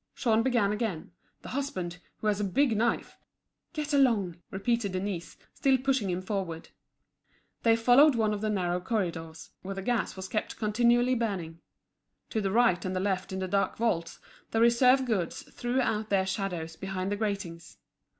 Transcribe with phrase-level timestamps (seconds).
[0.15, 1.11] Jean began again:
[1.43, 3.19] "The husband, who has a big knife—"
[3.71, 6.69] "Get along!" repeated Denise, still pushing him forward.
[7.61, 11.59] They followed one of the narrow corridors, where the gas was kept continually burning.
[12.31, 14.17] To the right and the left in the dark vaults
[14.49, 17.77] the reserve goods threw out their shadows behind the gratings.